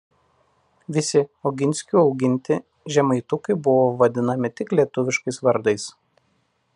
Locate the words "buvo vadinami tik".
3.67-4.77